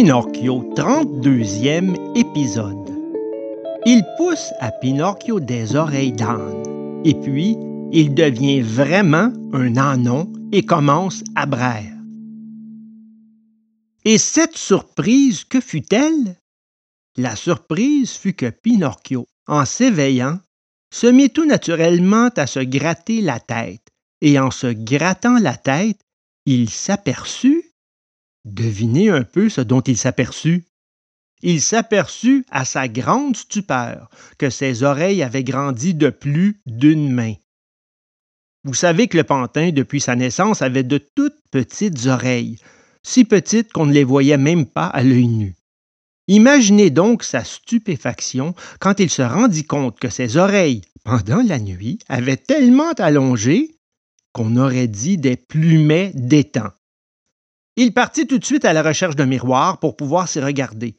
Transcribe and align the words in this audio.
Pinocchio, 0.00 0.62
32e 0.76 2.16
épisode. 2.16 2.88
Il 3.84 4.04
pousse 4.16 4.52
à 4.60 4.70
Pinocchio 4.70 5.40
des 5.40 5.74
oreilles 5.74 6.12
d'âne, 6.12 7.02
et 7.04 7.14
puis 7.14 7.56
il 7.90 8.14
devient 8.14 8.60
vraiment 8.60 9.32
un 9.52 9.76
anon 9.76 10.32
et 10.52 10.64
commence 10.64 11.24
à 11.34 11.46
braire. 11.46 11.96
Et 14.04 14.18
cette 14.18 14.56
surprise, 14.56 15.42
que 15.42 15.60
fut-elle? 15.60 16.36
La 17.16 17.34
surprise 17.34 18.12
fut 18.12 18.34
que 18.34 18.50
Pinocchio, 18.50 19.26
en 19.48 19.64
s'éveillant, 19.64 20.38
se 20.94 21.08
mit 21.08 21.30
tout 21.30 21.44
naturellement 21.44 22.30
à 22.36 22.46
se 22.46 22.60
gratter 22.60 23.20
la 23.20 23.40
tête, 23.40 23.88
et 24.20 24.38
en 24.38 24.52
se 24.52 24.68
grattant 24.68 25.40
la 25.40 25.56
tête, 25.56 25.98
il 26.46 26.70
s'aperçut 26.70 27.67
Devinez 28.44 29.10
un 29.10 29.24
peu 29.24 29.48
ce 29.48 29.60
dont 29.60 29.80
il 29.80 29.96
s'aperçut. 29.96 30.64
Il 31.42 31.60
s'aperçut 31.60 32.44
à 32.50 32.64
sa 32.64 32.88
grande 32.88 33.36
stupeur 33.36 34.10
que 34.38 34.50
ses 34.50 34.82
oreilles 34.82 35.22
avaient 35.22 35.44
grandi 35.44 35.94
de 35.94 36.10
plus 36.10 36.60
d'une 36.66 37.12
main. 37.12 37.34
Vous 38.64 38.74
savez 38.74 39.06
que 39.06 39.16
le 39.16 39.24
pantin, 39.24 39.70
depuis 39.70 40.00
sa 40.00 40.16
naissance, 40.16 40.62
avait 40.62 40.82
de 40.82 40.98
toutes 40.98 41.38
petites 41.50 42.06
oreilles, 42.06 42.58
si 43.02 43.24
petites 43.24 43.72
qu'on 43.72 43.86
ne 43.86 43.92
les 43.92 44.04
voyait 44.04 44.36
même 44.36 44.66
pas 44.66 44.86
à 44.86 45.02
l'œil 45.02 45.28
nu. 45.28 45.54
Imaginez 46.26 46.90
donc 46.90 47.24
sa 47.24 47.44
stupéfaction 47.44 48.54
quand 48.80 49.00
il 49.00 49.08
se 49.08 49.22
rendit 49.22 49.64
compte 49.64 49.98
que 49.98 50.10
ses 50.10 50.36
oreilles, 50.36 50.82
pendant 51.04 51.40
la 51.40 51.58
nuit, 51.58 51.98
avaient 52.08 52.36
tellement 52.36 52.92
allongé 52.98 53.78
qu'on 54.34 54.56
aurait 54.56 54.88
dit 54.88 55.16
des 55.16 55.36
plumets 55.36 56.12
d'étang. 56.14 56.70
Il 57.80 57.92
partit 57.92 58.26
tout 58.26 58.40
de 58.40 58.44
suite 58.44 58.64
à 58.64 58.72
la 58.72 58.82
recherche 58.82 59.14
d'un 59.14 59.26
miroir 59.26 59.78
pour 59.78 59.96
pouvoir 59.96 60.28
s'y 60.28 60.40
regarder. 60.40 60.96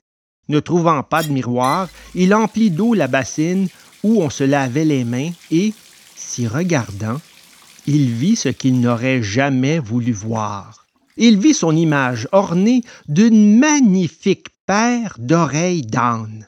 Ne 0.48 0.62
trouvant 0.62 1.04
pas 1.04 1.24
de 1.24 1.30
miroir, 1.30 1.90
il 2.16 2.34
emplit 2.34 2.72
d'eau 2.72 2.94
la 2.94 3.10
bassine 3.10 3.68
où 4.02 4.24
on 4.24 4.30
se 4.30 4.46
lavait 4.46 4.86
les 4.86 5.04
mains 5.04 5.32
et, 5.52 5.74
s'y 6.16 6.48
regardant, 6.48 7.20
il 7.86 8.14
vit 8.14 8.38
ce 8.38 8.48
qu'il 8.48 8.80
n'aurait 8.80 9.22
jamais 9.22 9.78
voulu 9.78 10.14
voir. 10.14 10.88
Il 11.18 11.38
vit 11.38 11.54
son 11.54 11.76
image 11.76 12.30
ornée 12.32 12.82
d'une 13.10 13.60
magnifique 13.60 14.48
paire 14.66 15.18
d'oreilles 15.20 15.82
d'âne. 15.82 16.48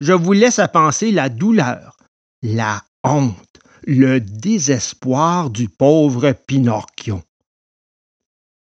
Je 0.00 0.12
vous 0.12 0.32
laisse 0.32 0.58
à 0.58 0.66
penser 0.66 1.12
la 1.12 1.28
douleur, 1.28 1.98
la 2.42 2.82
honte, 3.04 3.60
le 3.86 4.18
désespoir 4.18 5.50
du 5.50 5.68
pauvre 5.68 6.32
Pinocchio. 6.32 7.22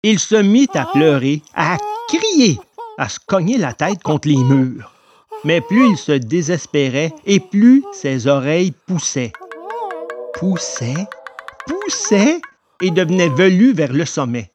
Il 0.01 0.17
se 0.17 0.35
mit 0.35 0.69
à 0.75 0.85
pleurer, 0.85 1.41
à 1.53 1.75
crier, 2.07 2.57
à 2.97 3.09
se 3.09 3.19
cogner 3.19 3.57
la 3.57 3.73
tête 3.73 4.01
contre 4.01 4.29
les 4.29 4.37
murs. 4.37 4.93
Mais 5.43 5.59
plus 5.59 5.89
il 5.89 5.97
se 5.97 6.13
désespérait 6.13 7.13
et 7.25 7.41
plus 7.41 7.83
ses 7.91 8.27
oreilles 8.27 8.73
poussaient. 8.87 9.33
Poussaient, 10.35 11.05
poussaient 11.67 12.39
et 12.81 12.91
devenaient 12.91 13.27
velues 13.27 13.73
vers 13.73 13.91
le 13.91 14.05
sommet. 14.05 14.51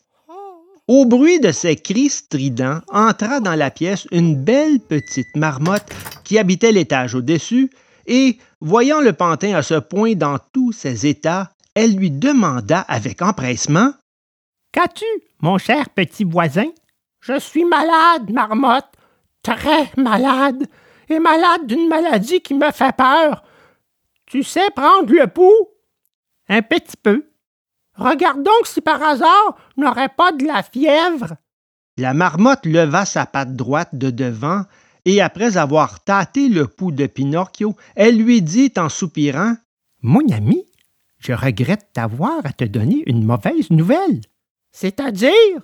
Au 0.89 1.05
bruit 1.05 1.41
de 1.41 1.53
ces 1.53 1.77
cris 1.77 2.08
stridents 2.08 2.81
entra 2.91 3.41
dans 3.41 3.55
la 3.55 3.70
pièce 3.70 4.06
une 4.12 4.42
belle 4.42 4.81
petite 4.81 5.36
marmotte 5.36 5.92
qui 6.25 6.39
habitait 6.39 6.73
l'étage 6.73 7.14
au-dessus, 7.14 7.70
et, 8.06 8.39
voyant 8.62 9.03
le 9.03 9.12
pantin 9.12 9.55
à 9.55 9.62
ce 9.62 9.75
point 9.75 10.14
dans 10.14 10.39
tous 10.55 10.73
ses 10.73 11.06
états, 11.06 11.51
elle 11.75 11.97
lui 11.97 12.11
demanda 12.11 12.81
avec 12.81 13.20
empressement 13.20 13.92
Qu'as-tu, 14.75 15.05
mon 15.41 15.56
cher 15.56 15.89
petit 15.89 16.24
voisin? 16.24 16.67
Je 17.20 17.39
suis 17.39 17.64
malade, 17.64 18.29
marmotte, 18.33 18.92
très 19.40 19.89
malade, 19.96 20.67
et 21.08 21.20
malade 21.20 21.68
d'une 21.68 21.86
maladie 21.86 22.40
qui 22.40 22.55
me 22.55 22.73
fait 22.73 22.96
peur. 22.96 23.45
Tu 24.27 24.42
sais 24.42 24.68
prendre 24.74 25.13
le 25.13 25.29
pouls? 25.29 25.68
Un 26.48 26.61
petit 26.63 26.96
peu. 27.01 27.24
Regarde 27.95 28.42
donc 28.42 28.67
si 28.67 28.80
par 28.80 29.01
hasard 29.01 29.57
n'aurait 29.77 30.08
pas 30.08 30.33
de 30.33 30.45
la 30.45 30.64
fièvre. 30.64 31.36
La 31.96 32.13
marmotte 32.13 32.67
leva 32.67 33.05
sa 33.05 33.27
patte 33.27 33.55
droite 33.55 33.95
de 33.95 34.11
devant, 34.11 34.64
et 35.05 35.23
après 35.23 35.57
avoir 35.57 36.02
tâté 36.02 36.48
le 36.48 36.67
pouls 36.67 36.90
de 36.90 37.07
Pinocchio, 37.07 37.77
elle 37.95 38.17
lui 38.17 38.42
dit 38.42 38.73
en 38.77 38.89
soupirant 38.89 39.55
Mon 40.02 40.29
ami, 40.33 40.64
je 41.20 41.33
regrette 41.33 41.90
d'avoir 41.95 42.45
à 42.45 42.52
te 42.52 42.64
donner 42.64 43.05
une 43.07 43.24
mauvaise 43.24 43.70
nouvelle. 43.70 44.23
C'est-à-dire? 44.74 45.61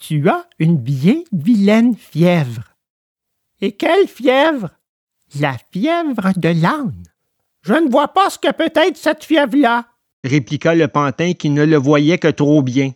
Tu 0.00 0.26
as 0.28 0.48
une 0.58 0.78
bien 0.78 1.22
vilaine 1.32 1.94
fièvre. 1.94 2.64
Et 3.60 3.72
quelle 3.72 4.08
fièvre? 4.08 4.70
La 5.38 5.58
fièvre 5.70 6.32
de 6.34 6.48
l'âne. 6.48 7.02
Je 7.60 7.74
ne 7.74 7.90
vois 7.90 8.08
pas 8.08 8.30
ce 8.30 8.38
que 8.38 8.50
peut 8.52 8.72
être 8.74 8.96
cette 8.96 9.22
fièvre-là, 9.22 9.86
répliqua 10.24 10.74
le 10.74 10.88
pantin 10.88 11.34
qui 11.34 11.50
ne 11.50 11.64
le 11.64 11.76
voyait 11.76 12.16
que 12.16 12.28
trop 12.28 12.62
bien. 12.62 12.92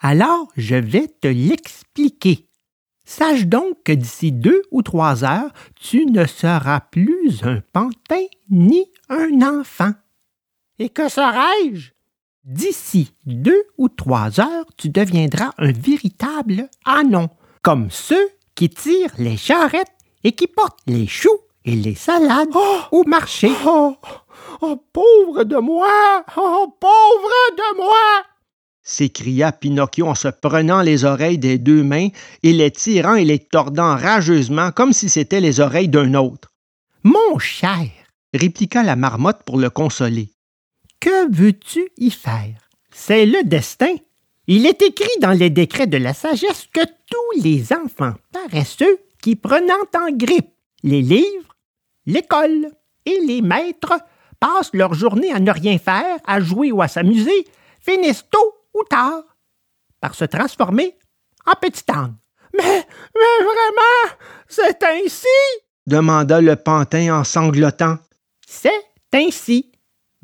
Alors 0.00 0.52
je 0.56 0.76
vais 0.76 1.08
te 1.08 1.26
l'expliquer. 1.28 2.48
Sache 3.04 3.46
donc 3.46 3.82
que 3.82 3.92
d'ici 3.92 4.30
deux 4.30 4.62
ou 4.70 4.82
trois 4.82 5.24
heures, 5.24 5.52
tu 5.74 6.06
ne 6.06 6.26
seras 6.26 6.80
plus 6.80 7.42
un 7.42 7.60
pantin 7.72 8.24
ni 8.50 8.86
un 9.08 9.42
enfant. 9.42 9.92
Et 10.78 10.90
que 10.90 11.08
serai-je? 11.08 11.93
D'ici 12.44 13.14
deux 13.24 13.62
ou 13.78 13.88
trois 13.88 14.38
heures, 14.38 14.66
tu 14.76 14.90
deviendras 14.90 15.52
un 15.56 15.72
véritable 15.72 16.68
anon, 16.84 17.30
comme 17.62 17.90
ceux 17.90 18.28
qui 18.54 18.68
tirent 18.68 19.14
les 19.16 19.38
charrettes 19.38 19.96
et 20.24 20.32
qui 20.32 20.46
portent 20.46 20.80
les 20.86 21.06
choux 21.06 21.38
et 21.64 21.74
les 21.74 21.94
salades 21.94 22.50
oh! 22.54 22.80
au 22.92 23.04
marché. 23.04 23.50
Oh! 23.66 23.96
oh, 24.60 24.76
pauvre 24.92 25.44
de 25.44 25.56
moi! 25.56 26.22
Oh, 26.36 26.76
pauvre 26.78 27.56
de 27.56 27.76
moi! 27.78 28.24
s'écria 28.82 29.50
Pinocchio 29.50 30.06
en 30.06 30.14
se 30.14 30.28
prenant 30.28 30.82
les 30.82 31.06
oreilles 31.06 31.38
des 31.38 31.56
deux 31.56 31.82
mains 31.82 32.08
et 32.42 32.52
les 32.52 32.70
tirant 32.70 33.14
et 33.14 33.24
les 33.24 33.38
tordant 33.38 33.96
rageusement 33.96 34.70
comme 34.70 34.92
si 34.92 35.08
c'étaient 35.08 35.40
les 35.40 35.60
oreilles 35.60 35.88
d'un 35.88 36.12
autre. 36.12 36.50
Mon 37.04 37.38
cher, 37.38 37.88
répliqua 38.34 38.82
la 38.82 38.96
marmotte 38.96 39.42
pour 39.46 39.56
le 39.56 39.70
consoler. 39.70 40.33
Que 41.04 41.30
veux-tu 41.30 41.86
y 41.98 42.10
faire? 42.10 42.70
C'est 42.90 43.26
le 43.26 43.44
destin. 43.44 43.94
Il 44.46 44.64
est 44.64 44.80
écrit 44.80 45.18
dans 45.20 45.32
les 45.32 45.50
décrets 45.50 45.86
de 45.86 45.98
la 45.98 46.14
sagesse 46.14 46.66
que 46.72 46.80
tous 46.80 47.42
les 47.42 47.74
enfants 47.74 48.14
paresseux 48.32 48.98
qui 49.20 49.36
prenant 49.36 49.84
en 49.98 50.10
grippe 50.12 50.54
les 50.82 51.02
livres, 51.02 51.58
l'école 52.06 52.70
et 53.04 53.20
les 53.20 53.42
maîtres 53.42 54.00
passent 54.40 54.72
leur 54.72 54.94
journée 54.94 55.30
à 55.30 55.40
ne 55.40 55.50
rien 55.50 55.76
faire, 55.76 56.16
à 56.24 56.40
jouer 56.40 56.72
ou 56.72 56.80
à 56.80 56.88
s'amuser, 56.88 57.46
finissent 57.80 58.24
tôt 58.30 58.54
ou 58.72 58.82
tard 58.84 59.24
par 60.00 60.14
se 60.14 60.24
transformer 60.24 60.96
en 61.44 61.52
petit 61.60 61.84
âne. 61.90 62.16
Mais, 62.56 62.62
mais 63.14 63.44
vraiment, 63.44 64.16
c'est 64.48 64.82
ainsi? 64.82 65.26
demanda 65.86 66.40
le 66.40 66.56
pantin 66.56 67.20
en 67.20 67.24
sanglotant. 67.24 67.98
C'est 68.46 68.70
ainsi. 69.12 69.73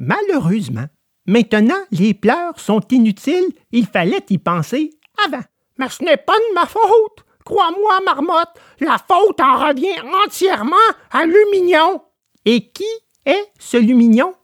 Malheureusement, 0.00 0.86
maintenant 1.26 1.82
les 1.90 2.14
pleurs 2.14 2.58
sont 2.58 2.80
inutiles, 2.90 3.52
il 3.70 3.86
fallait 3.86 4.24
y 4.30 4.38
penser 4.38 4.90
avant. 5.26 5.42
Mais 5.76 5.90
ce 5.90 6.02
n'est 6.02 6.16
pas 6.16 6.36
de 6.36 6.54
ma 6.54 6.64
faute. 6.64 7.24
Crois-moi, 7.44 8.00
Marmotte, 8.06 8.56
la 8.80 8.96
faute 8.96 9.40
en 9.40 9.68
revient 9.68 10.00
entièrement 10.24 10.76
à 11.10 11.26
Lumignon. 11.26 12.02
Et 12.46 12.70
qui 12.70 12.86
est 13.26 13.44
ce 13.58 13.76
Lumignon? 13.76 14.34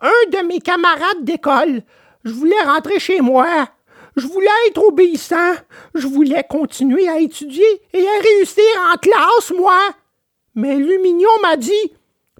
Un 0.00 0.30
de 0.30 0.46
mes 0.46 0.60
camarades 0.60 1.24
d'école. 1.24 1.82
Je 2.24 2.32
voulais 2.32 2.60
rentrer 2.62 2.98
chez 2.98 3.22
moi. 3.22 3.68
Je 4.16 4.26
voulais 4.26 4.48
être 4.68 4.84
obéissant. 4.84 5.54
Je 5.94 6.06
voulais 6.06 6.44
continuer 6.48 7.08
à 7.08 7.20
étudier 7.20 7.82
et 7.94 8.06
à 8.06 8.22
réussir 8.22 8.64
en 8.92 8.98
classe, 8.98 9.52
moi. 9.56 9.78
Mais 10.54 10.76
Lumignon 10.76 11.30
m'a 11.42 11.56
dit 11.56 11.92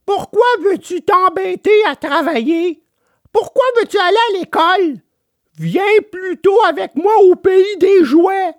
pourquoi 0.06 0.46
veux-tu 0.60 1.02
t'embêter 1.02 1.84
à 1.86 1.96
travailler? 1.96 2.82
Pourquoi 3.32 3.64
veux-tu 3.76 3.98
aller 3.98 4.16
à 4.16 4.38
l'école? 4.38 5.02
Viens 5.58 5.82
plutôt 6.10 6.58
avec 6.64 6.94
moi 6.94 7.12
au 7.22 7.34
pays 7.34 7.76
des 7.78 8.04
jouets. 8.04 8.54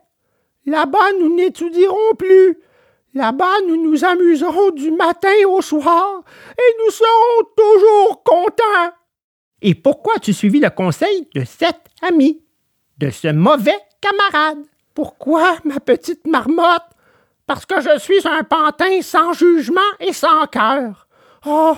Là-bas, 0.66 1.14
nous 1.20 1.34
n'étudierons 1.34 2.16
plus. 2.18 2.58
Là-bas, 3.14 3.62
nous 3.68 3.82
nous 3.82 4.04
amuserons 4.04 4.72
du 4.72 4.92
matin 4.92 5.34
au 5.48 5.62
soir 5.62 6.22
et 6.52 6.84
nous 6.84 6.92
serons 6.92 7.50
toujours 7.56 8.24
contents. 8.24 8.94
Et 9.62 9.74
pourquoi 9.74 10.20
tu 10.20 10.34
suivis 10.34 10.60
le 10.60 10.70
conseil 10.70 11.28
de 11.34 11.44
cet 11.46 11.78
ami, 12.02 12.44
de 12.98 13.10
ce 13.10 13.30
mauvais 13.30 13.80
camarade? 14.02 14.64
Pourquoi, 14.94 15.58
ma 15.64 15.80
petite 15.80 16.28
marmotte? 16.28 16.84
Parce 17.48 17.66
que 17.66 17.80
je 17.80 17.98
suis 18.00 18.28
un 18.28 18.44
pantin 18.44 19.02
sans 19.02 19.34
jugement 19.34 19.80
et 20.00 20.12
sans 20.12 20.46
cœur. 20.48 21.06
Oh, 21.50 21.78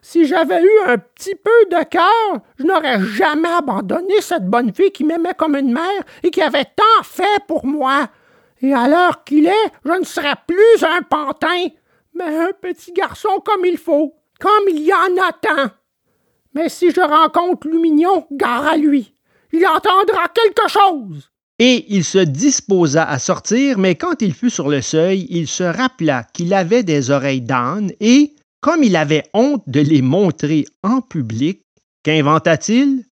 si 0.00 0.26
j'avais 0.26 0.62
eu 0.62 0.80
un 0.86 0.96
petit 0.96 1.34
peu 1.34 1.50
de 1.70 1.84
cœur, 1.84 2.40
je 2.58 2.64
n'aurais 2.64 3.00
jamais 3.04 3.50
abandonné 3.50 4.20
cette 4.22 4.46
bonne 4.46 4.72
fille 4.72 4.90
qui 4.90 5.04
m'aimait 5.04 5.34
comme 5.36 5.54
une 5.54 5.72
mère 5.72 6.02
et 6.22 6.30
qui 6.30 6.40
avait 6.40 6.64
tant 6.64 7.02
fait 7.02 7.44
pour 7.46 7.66
moi. 7.66 8.08
Et 8.62 8.72
à 8.72 8.88
l'heure 8.88 9.22
qu'il 9.24 9.46
est, 9.46 9.72
je 9.84 9.92
ne 9.92 10.04
serai 10.04 10.32
plus 10.46 10.82
un 10.82 11.02
pantin, 11.02 11.68
mais 12.14 12.24
un 12.24 12.52
petit 12.58 12.92
garçon 12.92 13.42
comme 13.44 13.66
il 13.66 13.76
faut, 13.76 14.14
comme 14.40 14.68
il 14.68 14.80
y 14.80 14.94
en 14.94 15.22
a 15.22 15.32
tant. 15.32 15.70
Mais 16.54 16.70
si 16.70 16.90
je 16.90 17.00
rencontre 17.00 17.68
Lumignon, 17.68 18.26
gare 18.30 18.66
à 18.66 18.76
lui. 18.76 19.14
Il 19.52 19.66
entendra 19.66 20.28
quelque 20.28 20.70
chose. 20.70 21.30
Et 21.58 21.84
il 21.94 22.04
se 22.04 22.18
disposa 22.18 23.04
à 23.04 23.18
sortir, 23.18 23.78
mais 23.78 23.94
quand 23.94 24.22
il 24.22 24.32
fut 24.32 24.50
sur 24.50 24.68
le 24.68 24.80
seuil, 24.80 25.26
il 25.28 25.46
se 25.46 25.62
rappela 25.62 26.24
qu'il 26.32 26.54
avait 26.54 26.82
des 26.82 27.10
oreilles 27.10 27.42
d'âne 27.42 27.92
et, 28.00 28.34
comme 28.62 28.84
il 28.84 28.96
avait 28.96 29.24
honte 29.34 29.64
de 29.66 29.80
les 29.80 30.00
montrer 30.02 30.64
en 30.82 31.02
public, 31.02 31.62
qu'inventa-t-il? 32.04 33.04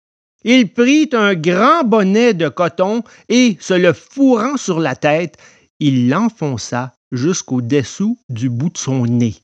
Il 0.45 0.73
prit 0.73 1.09
un 1.15 1.35
grand 1.35 1.83
bonnet 1.85 2.35
de 2.35 2.49
coton 2.49 3.03
et, 3.29 3.56
se 3.59 3.75
le 3.75 3.93
fourrant 3.93 4.56
sur 4.56 4.79
la 4.79 4.95
tête, 4.95 5.37
il 5.81 6.09
l'enfonça 6.09 6.93
jusqu'au-dessous 7.11 8.19
du 8.29 8.50
bout 8.50 8.69
de 8.69 8.79
son 8.79 9.06
nez. 9.06 9.35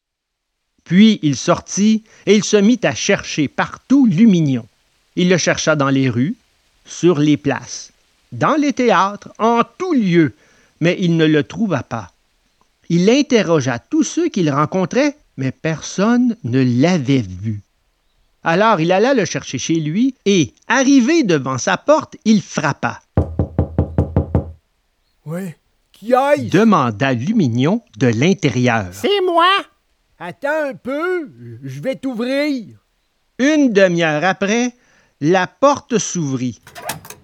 Puis 0.85 1.19
il 1.23 1.37
sortit 1.37 2.05
et 2.27 2.37
il 2.37 2.45
se 2.45 2.59
mit 2.59 2.79
à 2.83 2.95
chercher 2.95 3.49
partout 3.49 4.07
Lumignon. 4.07 4.67
Il 5.17 5.31
le 5.31 5.39
chercha 5.39 5.75
dans 5.75 5.89
les 5.89 6.11
rues, 6.11 6.37
sur 6.85 7.19
les 7.19 7.39
places, 7.39 7.93
dans 8.31 8.57
les 8.57 8.75
théâtres, 8.75 9.33
en 9.39 9.63
tous 9.79 9.95
lieux, 9.95 10.35
mais 10.81 10.97
il 11.01 11.17
ne 11.17 11.25
le 11.25 11.45
trouva 11.45 11.83
pas. 11.83 12.13
Il 12.91 13.09
interrogea 13.09 13.79
tous 13.79 14.03
ceux 14.03 14.29
qu'il 14.29 14.51
rencontrait, 14.51 15.17
mais 15.37 15.53
personne 15.53 16.37
ne 16.45 16.63
l'avait 16.63 17.23
vu. 17.23 17.61
Alors 18.43 18.81
il 18.81 18.93
alla 18.93 19.15
le 19.15 19.25
chercher 19.25 19.59
chez 19.59 19.81
lui 19.81 20.15
et, 20.27 20.53
arrivé 20.69 21.23
devant 21.23 21.59
sa 21.59 21.77
porte, 21.77 22.17
il 22.25 22.43
frappa. 22.43 23.01
Ouais, 25.25 25.57
qui 25.93 26.15
aille? 26.15 26.49
demanda 26.49 27.15
Lumignon 27.15 27.83
de 27.97 28.09
l'intérieur. 28.09 28.87
C'est 28.93 29.23
moi. 29.25 29.49
Attends 30.19 30.69
un 30.71 30.75
peu, 30.75 31.31
je 31.63 31.81
vais 31.81 31.97
t'ouvrir. 31.97 32.77
Une 33.39 33.73
demi-heure 33.73 34.25
après, 34.25 34.75
la 35.21 35.47
porte 35.47 35.99
s'ouvrit. 35.99 36.61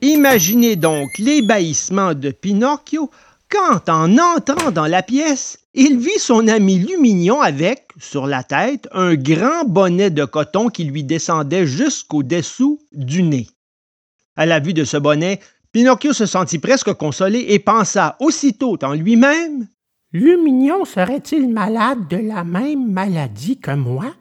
Imaginez 0.03 0.77
donc 0.77 1.11
l'ébahissement 1.19 2.15
de 2.15 2.31
Pinocchio 2.31 3.11
quand, 3.51 3.89
en 3.89 4.17
entrant 4.19 4.71
dans 4.71 4.87
la 4.87 5.03
pièce, 5.03 5.60
il 5.75 5.99
vit 5.99 6.19
son 6.19 6.49
ami 6.49 6.79
Lumignon 6.79 7.41
avec, 7.41 7.89
sur 7.99 8.27
la 8.27 8.43
tête, 8.43 8.89
un 8.93 9.15
grand 9.15 9.65
bonnet 9.65 10.11
de 10.11 10.25
coton 10.25 10.69
qui 10.69 10.85
lui 10.85 11.05
descendait 11.05 11.67
jusqu'au-dessous 11.67 12.81
du 12.93 13.23
nez. 13.23 13.47
À 14.37 14.47
la 14.47 14.59
vue 14.59 14.75
de 14.75 14.85
ce 14.85 14.97
bonnet, 14.97 15.41
Pinocchio 15.73 16.13
se 16.13 16.27
sentit 16.27 16.59
presque 16.59 16.93
consolé 16.95 17.47
et 17.49 17.59
pensa 17.59 18.17
aussitôt 18.21 18.77
en 18.83 18.95
lui-même 18.95 19.69
Lumignon 20.13 20.85
serait-il 20.85 21.49
malade 21.49 22.09
de 22.09 22.17
la 22.17 22.43
même 22.43 22.91
maladie 22.91 23.59
que 23.59 23.71
moi? 23.71 24.13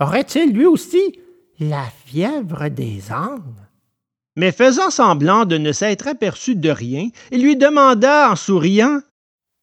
Aurait-il 0.00 0.52
lui 0.52 0.64
aussi 0.64 1.18
la 1.60 1.84
fièvre 2.06 2.68
des 2.68 3.12
ânes? 3.12 3.66
Mais 4.36 4.50
faisant 4.50 4.90
semblant 4.90 5.44
de 5.44 5.58
ne 5.58 5.72
s'être 5.72 6.08
aperçu 6.08 6.56
de 6.56 6.70
rien, 6.70 7.10
il 7.30 7.42
lui 7.42 7.56
demanda 7.56 8.30
en 8.30 8.36
souriant 8.36 9.00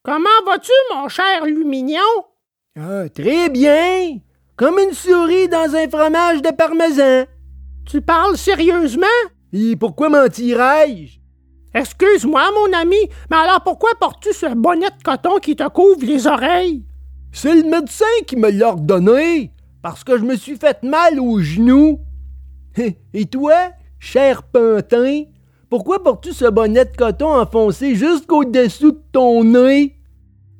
Comment 0.04 0.30
vas-tu, 0.48 0.72
mon 0.92 1.08
cher 1.10 1.46
Lumignon? 1.46 2.00
Ah, 2.76 3.08
très 3.14 3.50
bien. 3.50 4.18
Comme 4.56 4.80
une 4.80 4.94
souris 4.96 5.48
dans 5.48 5.76
un 5.76 5.88
fromage 5.88 6.42
de 6.42 6.50
parmesan. 6.50 7.28
Tu 7.86 8.02
parles 8.02 8.36
sérieusement? 8.36 9.06
Et 9.54 9.76
pourquoi 9.76 10.10
mentirais-je? 10.10 11.20
Excuse-moi, 11.76 12.50
mon 12.52 12.74
ami, 12.76 12.98
mais 13.30 13.38
alors 13.38 13.62
pourquoi 13.64 13.92
portes-tu 14.00 14.34
ce 14.34 14.52
bonnet 14.56 14.90
de 14.90 15.04
coton 15.04 15.38
qui 15.38 15.56
te 15.56 15.70
couvre 15.70 16.04
les 16.04 16.26
oreilles? 16.26 16.84
C'est 17.32 17.54
le 17.54 17.70
médecin 17.70 18.06
qui 18.26 18.38
me 18.38 18.50
l'a 18.50 18.70
ordonné, 18.70 19.52
parce 19.84 20.04
que 20.04 20.18
je 20.18 20.24
me 20.24 20.36
suis 20.36 20.58
fait 20.58 20.82
mal 20.82 21.20
aux 21.20 21.40
genoux. 21.40 22.00
Et 23.14 23.26
toi, 23.28 23.70
cher 24.00 24.42
pantin, 24.42 25.26
pourquoi 25.72 26.04
portes-tu 26.04 26.34
ce 26.34 26.50
bonnet 26.50 26.84
de 26.84 26.98
coton 26.98 27.34
enfoncé 27.34 27.96
jusqu'au-dessous 27.96 28.92
de 28.92 29.02
ton 29.14 29.46
nez? 29.46 29.96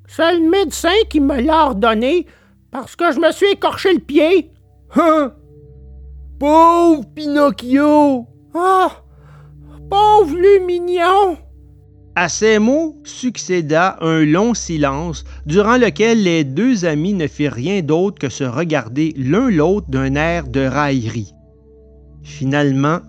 C'est 0.08 0.38
le 0.38 0.50
médecin 0.50 0.96
qui 1.10 1.20
me 1.20 1.42
l'a 1.42 1.66
ordonné, 1.66 2.26
parce 2.72 2.96
que 2.96 3.12
je 3.12 3.20
me 3.20 3.30
suis 3.34 3.52
écorché 3.52 3.94
le 3.94 4.00
pied. 4.00 4.52
Hein? 4.96 5.34
Pauvre 6.40 7.04
Pinocchio! 7.14 8.26
Ah! 8.56 9.04
Pauvre 9.90 10.34
Lumignon! 10.34 11.38
À 12.16 12.30
ces 12.30 12.58
mots 12.58 12.96
succéda 13.04 13.98
un 14.00 14.24
long 14.24 14.54
silence, 14.54 15.26
durant 15.46 15.76
lequel 15.76 16.24
les 16.24 16.46
deux 16.46 16.86
amis 16.86 17.14
ne 17.14 17.28
firent 17.28 17.52
rien 17.52 17.82
d'autre 17.82 18.18
que 18.18 18.30
se 18.30 18.46
regarder 18.46 19.14
l'un 19.18 19.50
l'autre 19.50 19.90
d'un 19.90 20.16
air 20.16 20.48
de 20.48 20.62
raillerie. 20.62 21.34
Finalement, 22.24 23.00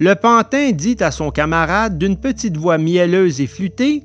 le 0.00 0.14
pantin 0.14 0.72
dit 0.72 0.96
à 1.00 1.10
son 1.10 1.30
camarade 1.30 1.98
d'une 1.98 2.16
petite 2.16 2.56
voix 2.56 2.78
mielleuse 2.78 3.42
et 3.42 3.46
flûtée 3.46 4.02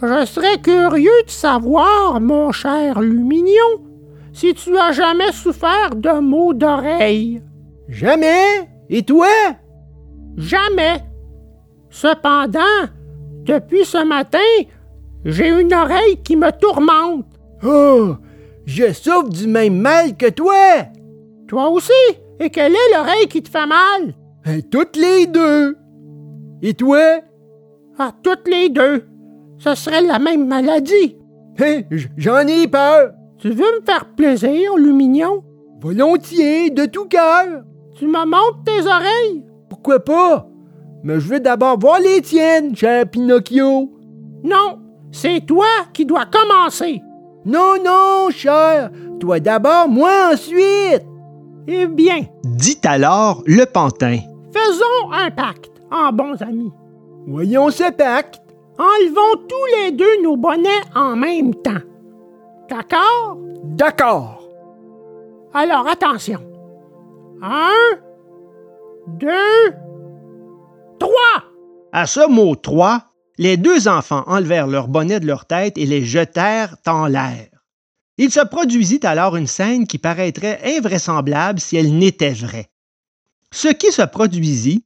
Je 0.00 0.24
serais 0.24 0.58
curieux 0.60 1.22
de 1.26 1.30
savoir, 1.30 2.18
mon 2.18 2.50
cher 2.50 3.00
Lumignon, 3.00 3.84
si 4.32 4.54
tu 4.54 4.76
as 4.76 4.92
jamais 4.92 5.30
souffert 5.32 5.90
de 5.94 6.18
maux 6.20 6.54
d'oreille. 6.54 7.42
Jamais? 7.88 8.70
Et 8.88 9.02
toi? 9.02 9.28
Jamais. 10.38 11.04
Cependant, 11.90 12.88
depuis 13.42 13.84
ce 13.84 14.02
matin, 14.02 14.38
j'ai 15.26 15.48
une 15.48 15.74
oreille 15.74 16.22
qui 16.24 16.36
me 16.36 16.50
tourmente. 16.52 17.26
Oh, 17.62 18.14
je 18.64 18.92
souffre 18.94 19.28
du 19.28 19.46
même 19.46 19.78
mal 19.78 20.16
que 20.16 20.30
toi. 20.30 20.86
Toi 21.48 21.68
aussi? 21.68 21.92
Et 22.40 22.48
quelle 22.48 22.72
est 22.72 22.96
l'oreille 22.96 23.28
qui 23.28 23.42
te 23.42 23.50
fait 23.50 23.66
mal? 23.66 24.14
Euh, 24.48 24.60
toutes 24.70 24.96
les 24.96 25.26
deux. 25.26 25.76
Et 26.62 26.72
toi? 26.74 27.20
Ah, 27.98 28.12
toutes 28.22 28.48
les 28.48 28.68
deux. 28.70 29.04
Ce 29.58 29.74
serait 29.74 30.00
la 30.02 30.18
même 30.18 30.46
maladie. 30.46 31.16
Hein, 31.60 31.82
J'en 32.16 32.46
ai 32.46 32.66
peur. 32.66 33.10
Tu 33.38 33.50
veux 33.50 33.80
me 33.80 33.84
faire 33.84 34.06
plaisir, 34.16 34.76
Lumignon? 34.76 35.42
Volontiers, 35.80 36.70
de 36.70 36.86
tout 36.86 37.04
cœur. 37.06 37.62
Tu 37.96 38.06
me 38.06 38.24
montres 38.24 38.64
tes 38.64 38.86
oreilles? 38.86 39.44
Pourquoi 39.68 40.02
pas? 40.02 40.48
Mais 41.04 41.20
je 41.20 41.28
veux 41.28 41.40
d'abord 41.40 41.78
voir 41.78 42.00
les 42.00 42.20
tiennes, 42.22 42.74
cher 42.74 43.08
Pinocchio. 43.08 43.90
Non, 44.42 44.78
c'est 45.12 45.44
toi 45.46 45.66
qui 45.92 46.06
dois 46.06 46.26
commencer. 46.26 47.02
Non, 47.44 47.74
non, 47.84 48.30
cher. 48.30 48.90
Toi 49.20 49.40
d'abord, 49.40 49.88
moi 49.88 50.30
ensuite. 50.32 51.04
Eh 51.66 51.86
bien, 51.86 52.20
dit 52.44 52.78
alors 52.84 53.42
le 53.46 53.64
pantin. 53.66 54.18
Faisons 54.68 55.12
un 55.12 55.30
pacte 55.30 55.70
en 55.90 56.12
bons 56.12 56.40
amis. 56.42 56.72
Voyons 57.26 57.70
ce 57.70 57.90
pacte. 57.92 58.40
Enlevons 58.78 59.46
tous 59.48 59.76
les 59.76 59.92
deux 59.92 60.22
nos 60.22 60.36
bonnets 60.36 60.68
en 60.94 61.16
même 61.16 61.54
temps. 61.54 61.82
D'accord? 62.70 63.36
D'accord. 63.64 64.48
Alors 65.52 65.88
attention. 65.88 66.40
Un, 67.42 67.98
deux, 69.08 69.72
trois. 70.98 71.44
À 71.92 72.06
ce 72.06 72.28
mot 72.28 72.54
trois, 72.54 73.04
les 73.38 73.56
deux 73.56 73.88
enfants 73.88 74.24
enlevèrent 74.26 74.66
leurs 74.66 74.88
bonnets 74.88 75.20
de 75.20 75.26
leur 75.26 75.46
tête 75.46 75.78
et 75.78 75.86
les 75.86 76.04
jetèrent 76.04 76.76
en 76.86 77.06
l'air. 77.06 77.48
Il 78.16 78.30
se 78.30 78.44
produisit 78.44 79.04
alors 79.04 79.36
une 79.36 79.46
scène 79.46 79.86
qui 79.86 79.98
paraîtrait 79.98 80.60
invraisemblable 80.76 81.60
si 81.60 81.76
elle 81.76 81.96
n'était 81.96 82.30
vraie. 82.30 82.68
Ce 83.52 83.68
qui 83.68 83.92
se 83.92 84.02
produisit, 84.02 84.84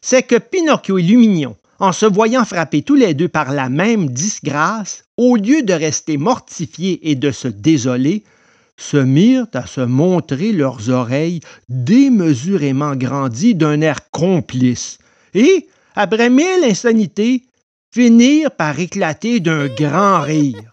c'est 0.00 0.22
que 0.22 0.36
Pinocchio 0.36 0.98
et 0.98 1.02
Lumignon, 1.02 1.56
en 1.80 1.92
se 1.92 2.06
voyant 2.06 2.44
frapper 2.44 2.82
tous 2.82 2.94
les 2.94 3.14
deux 3.14 3.28
par 3.28 3.52
la 3.52 3.68
même 3.68 4.08
disgrâce, 4.10 5.04
au 5.16 5.36
lieu 5.36 5.62
de 5.62 5.72
rester 5.72 6.16
mortifiés 6.16 7.10
et 7.10 7.14
de 7.14 7.30
se 7.30 7.48
désoler, 7.48 8.24
se 8.76 8.96
mirent 8.96 9.46
à 9.54 9.66
se 9.66 9.80
montrer 9.80 10.52
leurs 10.52 10.90
oreilles 10.90 11.40
démesurément 11.68 12.96
grandies 12.96 13.54
d'un 13.54 13.80
air 13.80 14.10
complice, 14.10 14.98
et, 15.34 15.68
après 15.94 16.30
mille 16.30 16.64
insanités, 16.64 17.44
finirent 17.92 18.50
par 18.50 18.78
éclater 18.78 19.40
d'un 19.40 19.68
grand 19.68 20.20
rire. 20.20 20.70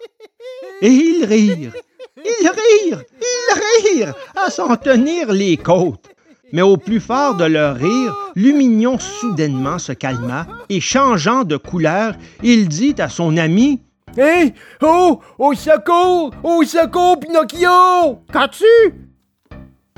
Et 0.81 0.89
ils 0.89 1.25
rirent, 1.25 1.73
ils 2.17 2.47
rirent, 2.47 3.03
ils 3.21 3.97
rirent, 3.97 4.15
à 4.35 4.49
s'en 4.49 4.75
tenir 4.77 5.31
les 5.31 5.57
côtes. 5.57 6.10
Mais 6.53 6.61
au 6.61 6.77
plus 6.77 6.99
fort 6.99 7.35
de 7.35 7.45
leur 7.45 7.75
rire, 7.75 8.15
Lumignon 8.35 8.99
soudainement 8.99 9.79
se 9.79 9.93
calma 9.93 10.47
et 10.69 10.79
changeant 10.79 11.43
de 11.43 11.57
couleur, 11.57 12.15
il 12.43 12.67
dit 12.67 12.95
à 12.99 13.09
son 13.09 13.37
ami 13.37 13.81
Hé! 14.17 14.53
Oh! 14.81 15.19
Au 15.39 15.53
secours! 15.53 16.31
Au 16.43 16.63
secours, 16.63 17.19
Pinocchio! 17.19 18.19
Qu'as-tu? 18.31 18.65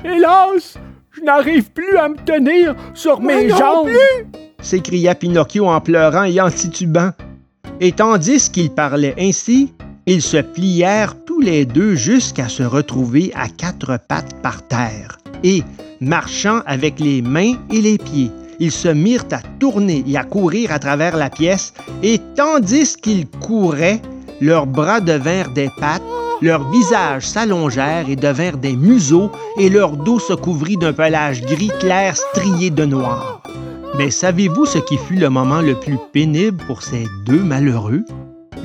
Hélas, 0.04 0.78
je 1.10 1.20
n'arrive 1.22 1.70
plus 1.72 1.96
à 1.96 2.08
me 2.08 2.16
tenir 2.16 2.76
sur 2.94 3.20
mes 3.20 3.48
non 3.48 3.56
jambes. 3.56 3.86
plus. 3.86 4.40
s'écria 4.60 5.14
Pinocchio 5.14 5.66
en 5.66 5.80
pleurant 5.80 6.24
et 6.24 6.40
en 6.40 6.50
titubant. 6.50 7.10
Et 7.80 7.92
tandis 7.92 8.50
qu'ils 8.50 8.70
parlaient 8.70 9.16
ainsi, 9.18 9.72
ils 10.06 10.22
se 10.22 10.36
plièrent 10.36 11.16
tous 11.24 11.40
les 11.40 11.64
deux 11.64 11.94
jusqu'à 11.94 12.48
se 12.48 12.62
retrouver 12.62 13.32
à 13.34 13.48
quatre 13.48 13.98
pattes 14.08 14.40
par 14.42 14.66
terre. 14.68 15.18
Et, 15.42 15.62
marchant 16.04 16.60
avec 16.66 17.00
les 17.00 17.22
mains 17.22 17.54
et 17.72 17.80
les 17.80 17.98
pieds, 17.98 18.30
ils 18.60 18.72
se 18.72 18.88
mirent 18.88 19.26
à 19.32 19.40
tourner 19.58 20.04
et 20.06 20.16
à 20.16 20.24
courir 20.24 20.72
à 20.72 20.78
travers 20.78 21.16
la 21.16 21.30
pièce, 21.30 21.74
et 22.02 22.20
tandis 22.36 22.96
qu'ils 22.96 23.26
couraient, 23.26 24.00
leurs 24.40 24.66
bras 24.66 25.00
devinrent 25.00 25.52
des 25.52 25.70
pattes, 25.80 26.02
leurs 26.42 26.68
visages 26.70 27.26
s'allongèrent 27.26 28.08
et 28.08 28.16
devinrent 28.16 28.58
des 28.58 28.76
museaux, 28.76 29.30
et 29.58 29.68
leur 29.68 29.96
dos 29.96 30.18
se 30.18 30.34
couvrit 30.34 30.76
d'un 30.76 30.92
pelage 30.92 31.42
gris 31.42 31.72
clair 31.80 32.16
strié 32.16 32.70
de 32.70 32.84
noir. 32.84 33.42
Mais 33.96 34.10
savez-vous 34.10 34.66
ce 34.66 34.78
qui 34.78 34.96
fut 34.96 35.14
le 35.14 35.30
moment 35.30 35.60
le 35.60 35.74
plus 35.74 35.98
pénible 36.12 36.62
pour 36.66 36.82
ces 36.82 37.06
deux 37.26 37.42
malheureux? 37.42 38.04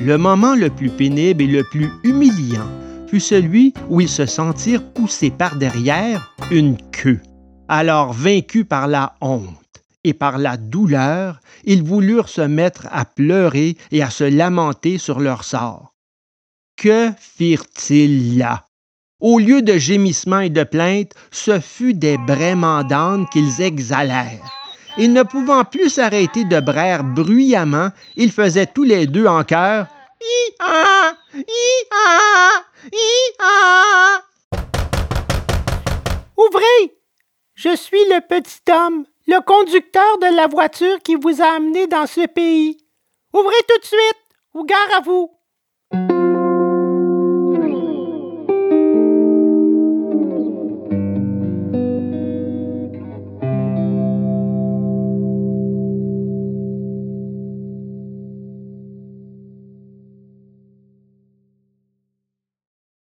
Le 0.00 0.18
moment 0.18 0.54
le 0.54 0.70
plus 0.70 0.90
pénible 0.90 1.42
et 1.42 1.46
le 1.46 1.62
plus 1.64 1.90
humiliant 2.04 2.66
fut 3.06 3.20
celui 3.20 3.72
où 3.88 4.00
ils 4.00 4.08
se 4.08 4.26
sentirent 4.26 4.82
poussés 4.82 5.30
par 5.30 5.56
derrière 5.56 6.34
une 6.50 6.76
queue. 6.90 7.20
Alors 7.72 8.12
vaincus 8.12 8.66
par 8.68 8.88
la 8.88 9.14
honte 9.20 9.54
et 10.02 10.12
par 10.12 10.38
la 10.38 10.56
douleur, 10.56 11.38
ils 11.62 11.84
voulurent 11.84 12.28
se 12.28 12.40
mettre 12.40 12.88
à 12.90 13.04
pleurer 13.04 13.76
et 13.92 14.02
à 14.02 14.10
se 14.10 14.24
lamenter 14.24 14.98
sur 14.98 15.20
leur 15.20 15.44
sort. 15.44 15.94
Que 16.76 17.10
firent-ils 17.16 18.38
là? 18.38 18.66
Au 19.20 19.38
lieu 19.38 19.62
de 19.62 19.78
gémissements 19.78 20.40
et 20.40 20.50
de 20.50 20.64
plaintes, 20.64 21.12
ce 21.30 21.60
fut 21.60 21.94
des 21.94 22.18
braiements 22.18 22.82
d'âne 22.82 23.28
qu'ils 23.28 23.60
exhalèrent. 23.60 24.50
Et 24.98 25.06
ne 25.06 25.22
pouvant 25.22 25.62
plus 25.62 25.90
s'arrêter 25.90 26.44
de 26.44 26.58
braire 26.58 27.04
bruyamment, 27.04 27.90
ils 28.16 28.32
faisaient 28.32 28.66
tous 28.66 28.82
les 28.82 29.06
deux 29.06 29.28
en 29.28 29.44
chœur! 29.44 29.86
Ouvrez! 36.36 36.99
Je 37.62 37.76
suis 37.76 38.02
le 38.08 38.22
petit 38.26 38.72
homme, 38.72 39.04
le 39.26 39.38
conducteur 39.42 40.16
de 40.22 40.34
la 40.34 40.46
voiture 40.46 40.98
qui 41.02 41.14
vous 41.14 41.42
a 41.42 41.56
amené 41.56 41.86
dans 41.86 42.06
ce 42.06 42.26
pays. 42.26 42.78
Ouvrez 43.34 43.62
tout 43.68 43.78
de 43.80 43.84
suite, 43.84 44.24
ou 44.54 44.64
gare 44.64 44.96
à 44.96 45.00
vous. 45.00 45.30